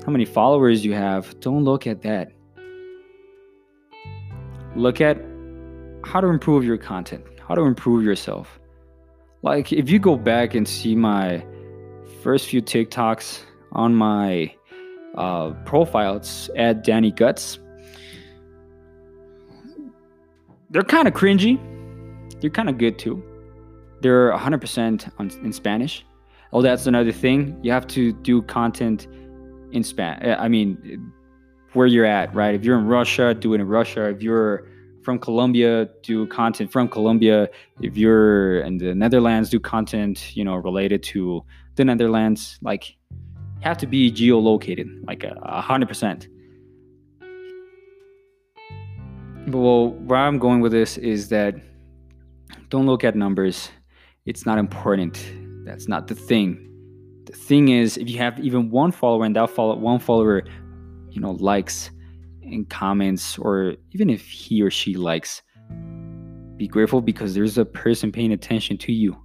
how 0.05 0.13
many 0.13 0.25
followers 0.25 0.85
you 0.85 0.95
have. 0.95 1.39
Don't 1.41 1.65
look 1.65 1.87
at 1.87 2.03
that 2.03 2.33
look 4.79 5.01
at 5.01 5.19
how 6.05 6.21
to 6.21 6.29
improve 6.29 6.65
your 6.65 6.79
content, 6.79 7.25
how 7.47 7.55
to 7.55 7.63
improve 7.63 8.05
yourself. 8.05 8.59
Like 9.43 9.73
if 9.73 9.91
you 9.91 9.99
go 9.99 10.17
back 10.17 10.55
and 10.55 10.67
see 10.67 10.95
my 10.95 11.45
first 12.23 12.47
few 12.47 12.63
TikToks 12.63 13.41
on 13.73 13.95
my 13.95 14.55
uh, 15.19 15.51
profile, 15.65 16.17
it's 16.17 16.49
at 16.57 16.85
Danny 16.85 17.11
Guts. 17.11 17.59
They're 20.71 20.83
kind 20.83 21.09
of 21.09 21.15
cringy. 21.15 21.59
They're 22.41 22.51
kind 22.51 22.69
of 22.69 22.79
good 22.79 22.99
too. 22.99 23.23
They're 24.01 24.31
100% 24.33 25.11
on, 25.19 25.31
in 25.43 25.53
Spanish. 25.53 26.07
Oh, 26.53 26.63
that's 26.63 26.87
another 26.87 27.13
thing. 27.13 27.59
You 27.63 27.73
have 27.73 27.87
to 27.89 28.13
do 28.13 28.43
content 28.43 29.09
in 29.73 29.83
Spanish. 29.83 30.37
I 30.39 30.49
mean, 30.49 31.13
where 31.73 31.87
you're 31.87 32.07
at, 32.07 32.33
right? 32.35 32.55
If 32.55 32.65
you're 32.65 32.79
in 32.79 32.87
Russia, 32.87 33.35
do 33.35 33.55
it 33.55 33.61
in 33.61 33.67
Russia. 33.67 34.09
If 34.09 34.23
you're 34.23 34.69
from 35.03 35.19
Colombia, 35.19 35.89
do 36.03 36.27
content 36.29 36.71
from 36.71 36.89
Colombia. 36.89 37.49
If 37.81 37.97
you're 37.97 38.61
in 38.61 38.79
the 38.79 38.95
Netherlands, 38.95 39.51
do 39.51 39.59
content, 39.59 40.37
you 40.37 40.45
know, 40.45 40.55
related 40.57 41.03
to 41.15 41.45
the 41.75 41.85
Netherlands. 41.85 42.59
Like, 42.63 42.97
have 43.61 43.79
to 43.79 43.87
be 43.87 44.11
geolocated, 44.11 44.87
like 45.07 45.25
uh, 45.25 45.35
a 45.43 45.61
hundred 45.61 45.89
percent. 45.89 46.29
But 49.47 49.59
well, 49.59 49.91
where 49.91 50.19
I'm 50.19 50.39
going 50.39 50.61
with 50.61 50.73
this 50.73 50.99
is 50.99 51.29
that 51.31 51.55
don't 52.69 52.87
look 52.87 53.05
at 53.05 53.17
numbers. 53.17 53.71
It's 54.27 54.45
not 54.45 54.59
important. 54.59 55.33
That's 55.65 55.89
not 55.89 56.07
the 56.07 56.15
thing. 56.15 56.65
The 57.25 57.33
thing 57.33 57.69
is, 57.69 57.97
if 57.97 58.09
you 58.09 58.19
have 58.19 58.39
even 58.41 58.71
one 58.71 58.93
follower 58.93 59.25
and 59.25 59.35
that 59.37 59.51
follow 59.51 59.77
one 59.77 59.99
follower, 59.99 60.45
you 61.11 61.21
know, 61.21 61.33
likes 61.33 61.91
and 62.43 62.69
comments, 62.69 63.39
or 63.39 63.75
even 63.93 64.11
if 64.11 64.27
he 64.27 64.63
or 64.63 64.71
she 64.71 64.95
likes, 64.95 65.43
be 66.57 66.67
grateful 66.67 67.01
because 67.01 67.35
there's 67.35 67.57
a 67.57 67.65
person 67.65 68.13
paying 68.13 68.33
attention 68.33 68.77
to 68.79 68.93
you. 68.93 69.17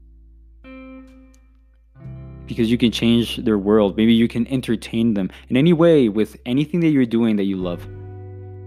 Because 2.45 2.69
you 2.69 2.77
can 2.77 2.91
change 2.91 3.37
their 3.37 3.57
world. 3.57 3.95
Maybe 3.95 4.13
you 4.13 4.27
can 4.27 4.47
entertain 4.47 5.13
them 5.13 5.29
in 5.49 5.57
any 5.57 5.73
way 5.73 6.09
with 6.09 6.35
anything 6.45 6.81
that 6.81 6.89
you're 6.89 7.05
doing 7.05 7.37
that 7.37 7.45
you 7.45 7.57
love, 7.57 7.85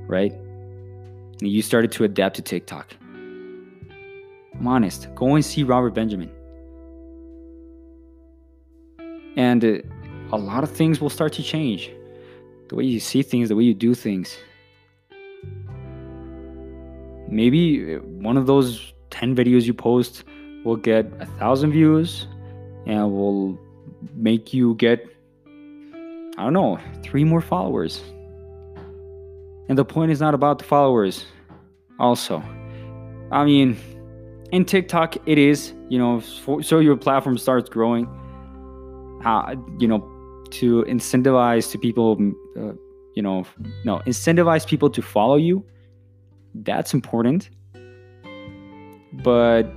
right? 0.09 0.33
And 0.33 1.51
you 1.51 1.61
started 1.63 1.93
to 1.93 2.05
adapt 2.05 2.37
to 2.37 2.43
TikTok. 2.43 2.95
I'm 4.59 4.67
honest. 4.67 5.09
Go 5.15 5.35
and 5.35 5.45
see 5.45 5.63
Robert 5.63 5.95
Benjamin. 5.95 6.31
And 9.37 9.63
uh, 9.63 9.79
a 10.33 10.39
lot 10.39 10.65
of 10.65 10.71
things 10.71 11.01
will 11.01 11.11
start 11.11 11.33
to 11.35 11.43
change. 11.43 11.91
The 12.69 12.75
way 12.75 12.85
you 12.85 13.01
see 13.01 13.23
things, 13.23 13.51
the 13.51 13.57
way 13.57 13.65
you 13.65 13.75
do 13.75 13.95
things. 13.95 14.37
Maybe 17.29 17.97
uh, 17.97 17.99
one 17.99 18.37
of 18.37 18.47
those 18.47 18.95
10 19.11 19.37
videos 19.37 19.65
you 19.65 19.75
post 19.75 20.25
will 20.65 20.77
get 20.77 21.07
a 21.21 21.27
thousand 21.27 21.73
views 21.73 22.27
and 22.87 23.13
will 23.13 23.59
make 24.15 24.53
you 24.55 24.75
get, 24.77 25.07
I 26.39 26.45
don't 26.45 26.53
know, 26.53 26.79
three 27.03 27.25
more 27.25 27.41
followers. 27.41 28.03
And 29.69 29.77
the 29.77 29.85
point 29.85 30.13
is 30.13 30.21
not 30.21 30.35
about 30.35 30.59
the 30.59 30.65
followers, 30.65 31.27
also. 31.99 32.43
I 33.33 33.45
mean, 33.45 33.77
in 34.53 34.65
TikTok, 34.65 35.17
it 35.27 35.39
is, 35.39 35.73
you 35.89 35.99
know, 35.99 36.21
so 36.21 36.79
your 36.79 36.97
platform 36.97 37.37
starts 37.39 37.69
growing, 37.69 38.07
uh, 39.25 39.57
you 39.79 39.89
know, 39.89 40.01
to 40.51 40.85
incentivize 40.85 41.71
to 41.73 41.79
people, 41.79 42.13
uh, 42.57 42.73
you 43.15 43.23
know, 43.23 43.45
no, 43.85 44.01
incentivize 44.07 44.67
people 44.67 44.89
to 44.91 45.03
follow 45.03 45.37
you. 45.37 45.65
That's 46.55 46.95
important. 46.95 47.51
But 49.25 49.73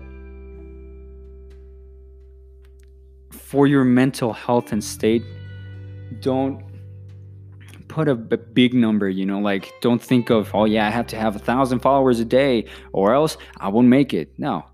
for 3.50 3.66
your 3.66 3.84
mental 3.84 4.32
health 4.32 4.72
and 4.72 4.84
state, 4.84 5.24
don't 6.20 6.64
put 7.88 8.08
a, 8.08 8.12
a, 8.12 8.38
big 8.38 8.76
number, 8.76 9.10
you 9.10 9.26
know, 9.26 9.40
like 9.40 9.74
don't 9.82 10.04
think 10.04 10.30
of, 10.30 10.54
oh 10.54 10.66
yeah, 10.66 10.86
I 10.86 10.92
have 10.92 11.08
to 11.08 11.16
have 11.16 11.36
a 11.36 11.40
thousand 11.40 11.80
followers 11.80 12.20
a 12.20 12.26
day 12.26 12.66
or 12.94 13.16
else 13.16 13.38
I 13.58 13.70
won't 13.70 13.88
make 13.88 14.14
it. 14.14 14.32
No. 14.38 14.66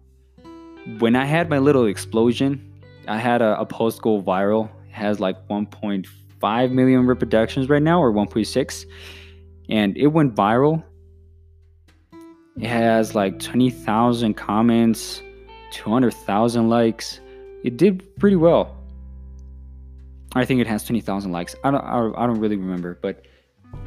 When 0.99 1.15
I 1.15 1.23
had 1.23 1.49
my 1.49 1.57
little 1.57 1.85
explosion, 1.85 2.81
I 3.07 3.17
had 3.17 3.41
a, 3.41 3.57
a 3.61 3.65
post 3.65 4.01
go 4.01 4.21
viral. 4.21 4.69
It 4.89 4.91
has 4.91 5.21
like 5.21 5.47
1.5 5.47 6.71
million 6.71 7.07
reproductions 7.07 7.69
right 7.69 7.81
now 7.81 8.03
or 8.03 8.11
1.6. 8.11 8.85
And 9.69 9.95
it 9.95 10.07
went 10.07 10.35
viral. 10.35 10.83
It 12.57 12.67
has 12.67 13.15
like 13.15 13.39
20,000 13.39 14.33
comments, 14.33 15.21
200,000 15.71 16.67
likes. 16.67 17.21
It 17.65 17.77
did 17.77 18.15
pretty 18.19 18.35
well. 18.35 18.77
I 20.35 20.45
think 20.45 20.61
it 20.61 20.67
has 20.67 20.83
20,000 20.83 21.31
likes. 21.31 21.55
I 21.63 21.71
don't, 21.71 21.83
I 21.83 22.27
don't 22.27 22.39
really 22.39 22.57
remember, 22.57 22.99
but 23.01 23.25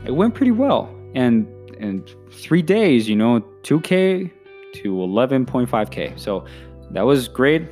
it 0.05 0.11
went 0.11 0.35
pretty 0.35 0.51
well. 0.51 0.93
And 1.14 1.47
in 1.79 2.05
three 2.33 2.61
days, 2.61 3.09
you 3.09 3.14
know, 3.14 3.41
2K 3.62 4.33
to 4.75 4.93
11.5K. 4.93 6.19
So 6.19 6.45
that 6.91 7.03
was 7.03 7.29
great. 7.29 7.69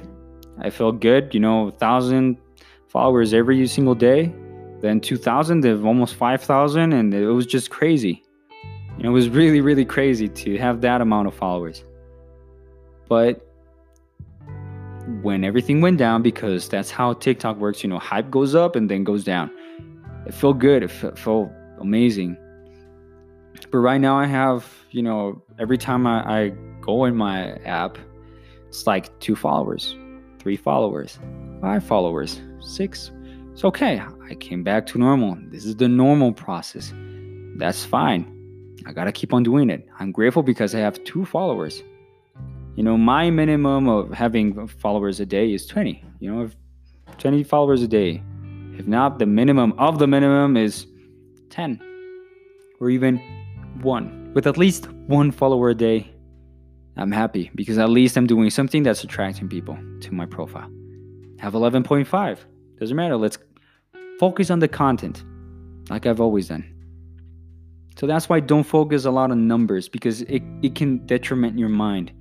I 0.61 0.71
felt 0.71 1.01
good, 1.01 1.35
you 1.35 1.40
know, 1.40 1.64
1,000 1.64 2.38
followers 2.87 3.35
every 3.35 3.66
single 3.66 3.97
day. 3.97 4.33
Then 4.83 5.01
2,000, 5.01 5.62
then 5.62 5.85
almost 5.85 6.14
5,000. 6.14 6.92
And 6.92 7.12
it 7.12 7.27
was 7.27 7.47
just 7.47 7.71
crazy. 7.71 8.23
You 8.97 9.03
know, 9.03 9.11
it 9.11 9.12
was 9.12 9.29
really, 9.29 9.61
really 9.61 9.85
crazy 9.85 10.29
to 10.29 10.57
have 10.59 10.83
that 10.83 11.01
amount 11.01 11.27
of 11.27 11.35
followers. 11.35 11.83
But 13.09 13.45
when 15.23 15.45
everything 15.45 15.81
went 15.81 15.99
down 15.99 16.23
because 16.23 16.69
that's 16.69 16.90
how 16.90 17.12
TikTok 17.14 17.57
works. 17.59 17.83
You 17.83 17.90
know, 17.90 17.99
hype 17.99 18.31
goes 18.31 18.55
up 18.55 18.77
and 18.77 18.90
then 18.90 19.05
goes 19.05 19.25
down. 19.25 19.51
It 20.27 20.35
felt 20.35 20.59
good. 20.59 20.83
It 20.83 20.88
felt 20.88 21.51
amazing. 21.81 22.37
But 23.71 23.79
right 23.79 24.01
now, 24.01 24.19
I 24.19 24.27
have, 24.27 24.66
you 24.90 25.03
know, 25.03 25.42
every 25.59 25.79
time 25.79 26.07
I, 26.07 26.40
I 26.40 26.49
go 26.81 27.05
in 27.05 27.16
my 27.16 27.53
app, 27.64 27.99
it's 28.69 28.87
like 28.87 29.19
two 29.21 29.37
followers, 29.37 29.97
three 30.38 30.57
followers, 30.57 31.19
five 31.61 31.85
followers, 31.85 32.40
six. 32.61 33.12
It's 33.53 33.64
okay. 33.64 34.03
I 34.29 34.35
came 34.35 34.62
back 34.62 34.87
to 34.87 34.99
normal. 34.99 35.38
This 35.49 35.64
is 35.64 35.77
the 35.77 35.88
normal 35.88 36.33
process. 36.33 36.92
That's 37.57 37.85
fine. 37.85 38.33
I 38.85 38.92
gotta 38.92 39.12
keep 39.12 39.33
on 39.33 39.42
doing 39.42 39.71
it. 39.71 39.88
I'm 39.99 40.12
grateful 40.12 40.42
because 40.42 40.75
I 40.75 40.81
have 40.81 41.03
two 41.05 41.25
followers 41.25 41.83
you 42.76 42.82
know, 42.82 42.96
my 42.98 43.30
minimum 43.30 43.88
of 43.88 44.12
having 44.12 44.68
followers 44.68 45.18
a 45.18 45.26
day 45.26 45.52
is 45.52 45.66
20. 45.66 46.04
You 46.20 46.32
know, 46.32 46.50
20 47.16 47.42
followers 47.42 47.82
a 47.82 47.88
day. 47.88 48.22
If 48.78 48.86
not, 48.86 49.18
the 49.18 49.24
minimum 49.24 49.72
of 49.78 49.98
the 49.98 50.06
minimum 50.06 50.58
is 50.58 50.86
10 51.48 51.80
or 52.78 52.90
even 52.90 53.18
one. 53.80 54.30
With 54.34 54.46
at 54.46 54.58
least 54.58 54.90
one 55.06 55.30
follower 55.30 55.70
a 55.70 55.74
day, 55.74 56.12
I'm 56.98 57.10
happy 57.10 57.50
because 57.54 57.78
at 57.78 57.88
least 57.88 58.18
I'm 58.18 58.26
doing 58.26 58.50
something 58.50 58.82
that's 58.82 59.02
attracting 59.02 59.48
people 59.48 59.78
to 60.00 60.12
my 60.12 60.26
profile. 60.26 60.70
Have 61.38 61.54
11.5. 61.54 62.38
Doesn't 62.78 62.96
matter. 62.96 63.16
Let's 63.16 63.38
focus 64.20 64.50
on 64.50 64.58
the 64.58 64.68
content 64.68 65.24
like 65.88 66.04
I've 66.04 66.20
always 66.20 66.48
done. 66.48 66.72
So 67.98 68.06
that's 68.06 68.28
why 68.28 68.40
don't 68.40 68.64
focus 68.64 69.06
a 69.06 69.10
lot 69.10 69.30
on 69.30 69.48
numbers 69.48 69.88
because 69.88 70.20
it, 70.22 70.42
it 70.62 70.74
can 70.74 71.06
detriment 71.06 71.58
your 71.58 71.70
mind 71.70 72.12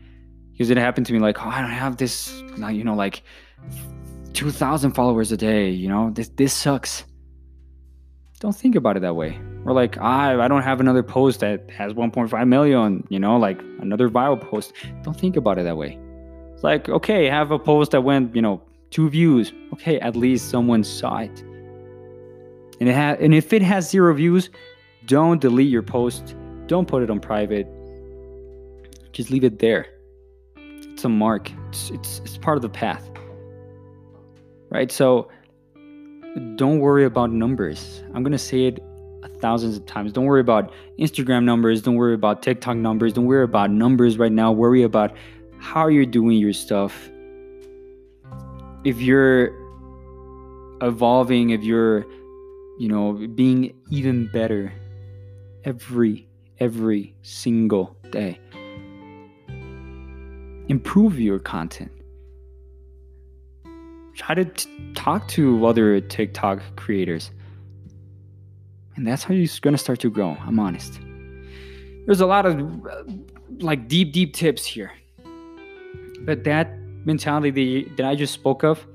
because 0.56 0.70
it 0.70 0.78
happened 0.78 1.06
to 1.06 1.14
me 1.14 1.20
like 1.20 1.46
oh 1.46 1.50
i 1.50 1.60
don't 1.60 1.70
have 1.70 1.98
this 1.98 2.32
you 2.72 2.84
know 2.84 2.96
like 2.96 3.24
2000 4.36 4.92
followers 4.92 5.32
a 5.32 5.38
day 5.38 5.70
you 5.70 5.88
know? 5.88 6.12
This 6.12 6.30
this 6.30 6.54
sucks. 6.54 7.06
Don't 8.42 8.56
think 8.56 8.76
about 8.76 8.98
it 8.98 9.00
that 9.00 9.16
way. 9.16 9.40
Or 9.66 9.74
like 9.74 9.98
I, 9.98 10.44
I 10.44 10.48
don't 10.48 10.62
have 10.62 10.82
another 10.82 11.02
post 11.02 11.40
that 11.40 11.72
has 11.72 11.94
1.5 11.94 12.48
million 12.48 13.08
you 13.10 13.18
know 13.18 13.38
like 13.38 13.62
another 13.80 14.10
viral 14.10 14.40
post. 14.40 14.74
Don't 15.04 15.20
think 15.20 15.38
about 15.38 15.58
it 15.58 15.64
that 15.64 15.78
way. 15.78 15.98
It's 16.54 16.64
like 16.64 16.90
okay 16.90 17.26
have 17.28 17.52
a 17.52 17.58
post 17.58 17.92
that 17.92 18.02
went 18.02 18.36
you 18.36 18.42
know 18.42 18.62
two 18.92 19.10
views. 19.10 19.54
Okay 19.74 20.00
at 20.00 20.16
least 20.16 20.50
someone 20.50 20.84
saw 20.84 21.20
it. 21.20 21.42
And 22.82 22.90
it 22.90 22.96
ha- 22.96 23.18
and 23.20 23.34
if 23.34 23.54
it 23.54 23.62
has 23.62 23.90
zero 23.90 24.14
views 24.14 24.50
don't 25.06 25.40
delete 25.40 25.70
your 25.70 25.84
post. 25.84 26.36
Don't 26.68 26.88
put 26.88 27.04
it 27.04 27.12
on 27.12 27.20
private. 27.20 27.68
Just 29.14 29.30
leave 29.30 29.44
it 29.44 29.60
there 29.60 29.86
it's 30.96 31.04
a 31.04 31.10
mark. 31.10 31.52
It's, 31.68 31.90
it's 31.90 32.20
it's 32.20 32.38
part 32.38 32.56
of 32.58 32.62
the 32.62 32.70
path. 32.70 33.10
Right? 34.70 34.90
So 34.90 35.30
don't 36.56 36.80
worry 36.80 37.04
about 37.04 37.32
numbers. 37.32 38.02
I'm 38.14 38.24
going 38.24 38.32
to 38.32 38.38
say 38.38 38.68
it 38.68 38.82
thousands 39.42 39.76
of 39.76 39.86
times. 39.86 40.14
Don't 40.14 40.24
worry 40.24 40.40
about 40.40 40.72
Instagram 40.98 41.44
numbers, 41.44 41.82
don't 41.82 41.96
worry 41.96 42.14
about 42.14 42.42
TikTok 42.42 42.78
numbers, 42.78 43.12
don't 43.12 43.26
worry 43.26 43.44
about 43.44 43.72
numbers 43.72 44.18
right 44.18 44.32
now. 44.32 44.54
Worry 44.54 44.84
about 44.84 45.14
how 45.58 45.88
you're 45.88 46.06
doing 46.06 46.38
your 46.38 46.54
stuff. 46.54 47.10
If 48.86 49.02
you're 49.02 49.52
evolving, 50.82 51.50
if 51.50 51.62
you're 51.62 52.06
you 52.78 52.88
know, 52.88 53.14
being 53.36 53.74
even 53.92 54.30
better 54.32 54.72
every 55.66 56.28
every 56.60 57.14
single 57.22 57.98
day 58.12 58.40
improve 60.68 61.20
your 61.20 61.40
content. 61.40 61.92
Try 64.16 64.36
to 64.36 64.46
t- 64.46 64.70
talk 64.94 65.28
to 65.30 65.66
other 65.66 66.00
TikTok 66.00 66.62
creators. 66.76 67.32
And 68.96 69.06
that's 69.06 69.24
how 69.24 69.34
you're 69.34 69.50
going 69.62 69.74
to 69.74 69.78
start 69.78 70.00
to 70.00 70.10
grow. 70.10 70.38
I'm 70.42 70.60
honest. 70.60 71.00
There's 72.06 72.22
a 72.22 72.26
lot 72.26 72.46
of 72.46 72.86
uh, 72.86 73.04
like 73.60 73.88
deep, 73.88 74.14
deep 74.14 74.34
tips 74.34 74.66
here. 74.66 74.92
But 76.22 76.44
that 76.46 76.78
mentality 77.04 77.52
that, 77.52 77.98
that 77.98 78.06
I 78.06 78.16
just 78.16 78.34
spoke 78.34 78.64
of, 78.64 78.86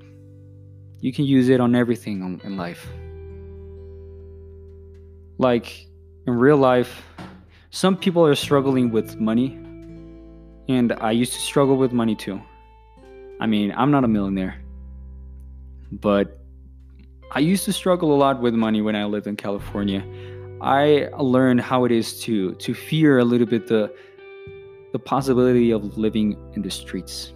you 1.01 1.13
can 1.13 1.25
use 1.25 1.49
it 1.49 1.61
on 1.61 1.75
everything 1.75 2.41
in 2.43 2.57
life. 2.57 2.87
Like 5.39 5.87
in 6.27 6.35
real 6.35 6.57
life, 6.57 7.03
some 7.71 7.97
people 7.97 8.25
are 8.27 8.35
struggling 8.35 8.91
with 8.91 9.21
money 9.21 9.60
and 10.71 10.93
I 10.93 11.11
used 11.11 11.33
to 11.33 11.41
struggle 11.41 11.77
with 11.77 11.93
money 11.93 12.15
too. 12.15 12.41
I 13.41 13.47
mean, 13.47 13.75
I'm 13.77 13.91
not 13.91 14.05
a 14.05 14.09
millionaire, 14.09 14.63
but 15.91 16.39
I 17.33 17.41
used 17.41 17.65
to 17.65 17.73
struggle 17.73 18.15
a 18.15 18.19
lot 18.25 18.41
with 18.41 18.55
money 18.55 18.81
when 18.81 18.95
I 18.95 19.05
lived 19.05 19.27
in 19.27 19.37
California. 19.37 20.05
I 20.61 21.09
learned 21.19 21.61
how 21.61 21.85
it 21.87 21.93
is 21.93 22.21
to 22.23 22.55
to 22.55 22.75
fear 22.75 23.19
a 23.19 23.25
little 23.25 23.47
bit 23.47 23.67
the 23.67 23.93
the 24.93 24.99
possibility 24.99 25.73
of 25.73 25.99
living 25.99 26.37
in 26.55 26.63
the 26.63 26.71
streets. 26.71 27.33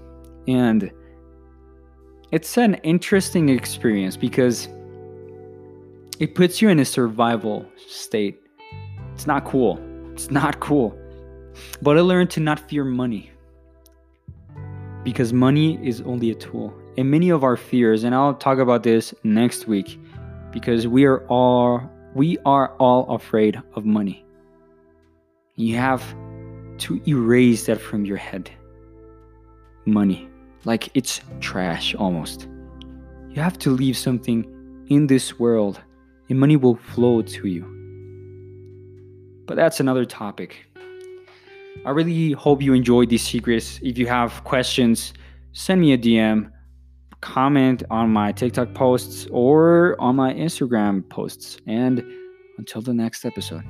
And 0.47 0.93
it's 2.31 2.57
an 2.59 2.75
interesting 2.83 3.49
experience 3.49 4.17
because 4.17 4.69
it 6.21 6.35
puts 6.35 6.63
you 6.63 6.69
in 6.69 6.79
a 6.79 6.85
survival 6.85 7.67
state. 7.89 8.41
It's 9.15 9.27
not 9.27 9.45
cool. 9.45 9.81
It's 10.13 10.31
not 10.31 10.61
cool. 10.61 10.97
But 11.83 11.97
I 11.97 12.01
learned 12.01 12.31
to 12.31 12.41
not 12.41 12.69
fear 12.69 12.85
money 12.85 13.31
because 15.05 15.33
money 15.33 15.79
is 15.87 16.01
only 16.01 16.31
a 16.31 16.35
tool. 16.35 16.75
And 16.97 17.11
many 17.11 17.31
of 17.31 17.45
our 17.45 17.57
fears, 17.57 18.05
and 18.05 18.15
I'll 18.15 18.35
talk 18.35 18.59
about 18.59 18.83
this 18.83 19.15
next 19.23 19.67
week 19.69 20.01
because 20.53 20.87
we 20.87 21.05
are 21.05 21.27
all 21.27 21.91
we 22.15 22.39
are 22.47 22.69
all 22.77 23.13
afraid 23.13 23.61
of 23.75 23.85
money. 23.85 24.25
You 25.57 25.77
have 25.77 26.03
to 26.79 27.01
erase 27.09 27.67
that 27.67 27.81
from 27.81 28.05
your 28.05 28.17
head. 28.17 28.51
Money, 29.85 30.29
like 30.65 30.89
it's 30.95 31.21
trash 31.41 31.95
almost. 31.97 32.49
You 33.31 33.43
have 33.43 33.59
to 33.59 33.71
leave 33.71 33.97
something 33.97 34.47
in 34.89 35.09
this 35.09 35.39
world, 35.39 35.81
and 36.29 36.39
money 36.39 36.57
will 36.57 36.77
flow 36.77 37.21
to 37.23 37.49
you. 37.49 37.65
But 39.47 39.57
that's 39.57 39.81
another 39.81 40.05
topic. 40.05 40.67
I 41.85 41.91
really 41.91 42.33
hope 42.33 42.63
you 42.63 42.73
enjoyed 42.73 43.11
these 43.11 43.23
secrets. 43.23 43.79
If 43.83 43.99
you 43.99 44.07
have 44.07 44.43
questions, 44.45 45.13
send 45.53 45.81
me 45.81 45.93
a 45.93 45.99
DM, 45.99 46.51
comment 47.21 47.83
on 47.91 48.11
my 48.11 48.33
TikTok 48.33 48.75
posts 48.75 49.27
or 49.31 50.01
on 50.01 50.17
my 50.17 50.33
Instagram 50.33 51.09
posts. 51.09 51.59
And 51.67 52.05
until 52.59 52.83
the 52.83 52.95
next 52.95 53.25
episode. 53.25 53.65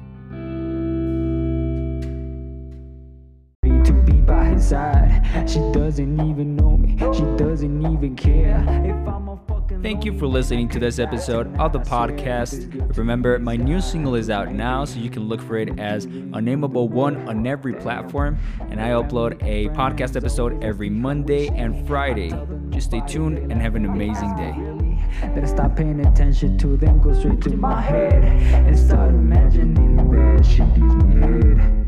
She 5.46 5.60
doesn't 5.72 6.20
even 6.20 6.56
know 6.56 6.76
me, 6.76 6.96
she 7.12 7.22
doesn't 7.36 7.82
even 7.86 8.16
care 8.16 8.64
if 8.84 9.08
I'm 9.08 9.28
a 9.28 9.36
Thank 9.83 10.05
you 10.05 10.18
for 10.18 10.27
listening 10.27 10.68
to 10.70 10.79
this 10.79 10.98
episode 10.98 11.57
of 11.57 11.72
the 11.72 11.81
podcast. 11.81 12.96
Remember, 12.98 13.38
my 13.38 13.57
new 13.57 13.81
single 13.81 14.14
is 14.14 14.29
out 14.29 14.53
now, 14.53 14.85
so 14.85 14.98
you 14.98 15.09
can 15.09 15.27
look 15.27 15.40
for 15.40 15.57
it 15.57 15.79
as 15.81 16.05
Unnameable 16.05 16.88
One 16.88 17.27
on 17.29 17.46
every 17.46 17.72
platform. 17.72 18.38
And 18.68 18.81
I 18.81 18.90
upload 18.90 19.42
a 19.42 19.68
podcast 19.70 20.16
episode 20.16 20.62
every 20.62 20.90
Monday 20.90 21.48
and 21.48 21.87
Friday. 21.87 22.31
Just 22.70 22.88
stay 22.88 23.00
tuned 23.07 23.38
and 23.38 23.61
have 23.62 23.74
an 23.74 23.87
amazing 23.87 24.37
day. 24.37 24.55
I 25.22 25.46
stop 25.46 25.77
paying 25.77 26.05
attention 26.05 26.59
to 26.59 26.77
them, 26.77 27.00
go 27.00 27.14
straight 27.14 27.40
to 27.42 27.57
my 27.57 27.81
head 27.81 28.22
and 28.22 28.79
start 28.79 29.11
imagining 29.11 29.96
that 30.11 30.42
gives 30.74 30.94
me 30.94 31.20
head. 31.20 31.84